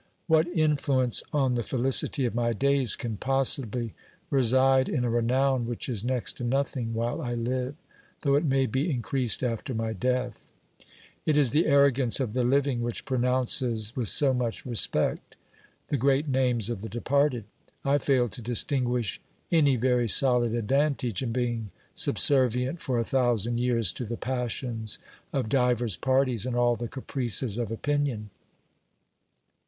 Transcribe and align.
What 0.25 0.47
influence 0.47 1.21
on 1.31 1.53
the 1.53 1.61
felicity 1.61 2.25
of 2.25 2.33
my 2.33 2.53
days 2.53 2.95
can 2.95 3.17
possibly 3.17 3.93
reside 4.31 4.89
in 4.89 5.05
a 5.05 5.11
renown 5.11 5.67
which 5.67 5.87
is 5.87 6.03
next 6.03 6.37
to 6.37 6.43
nothing 6.43 6.95
while 6.95 7.19
1 7.19 7.45
live, 7.45 7.75
though 8.21 8.33
it 8.33 8.43
may 8.45 8.65
be 8.65 8.89
increased 8.89 9.43
after 9.43 9.75
my 9.75 9.93
death? 9.93 10.47
It 11.23 11.37
is 11.37 11.51
the 11.51 11.67
arrogance 11.67 12.19
of 12.19 12.33
the 12.33 12.43
living 12.43 12.81
which 12.81 13.05
pronounces 13.05 13.95
with 13.95 14.07
so 14.07 14.33
much 14.33 14.65
respect 14.65 15.35
the 15.89 15.97
great 15.97 16.27
names 16.27 16.71
of 16.71 16.81
the 16.81 16.89
departed. 16.89 17.43
I 17.85 17.99
fail 17.99 18.27
to 18.29 18.41
distinguish 18.41 19.21
any 19.51 19.75
very 19.75 20.09
solid 20.09 20.55
advantage 20.55 21.19
p 21.19 21.25
226 21.25 21.25
OBERMANN 21.27 21.53
in 21.53 21.57
being 21.61 21.71
subservient 21.93 22.81
for 22.81 22.97
a 22.97 23.03
thousand 23.05 23.59
years 23.59 23.93
to 23.93 24.05
the 24.05 24.17
passions 24.17 24.97
of 25.31 25.47
divers 25.47 25.95
parties 25.95 26.47
and 26.47 26.55
all 26.55 26.75
the 26.75 26.87
caprices 26.87 27.59
of 27.59 27.69
opinion. 27.71 28.31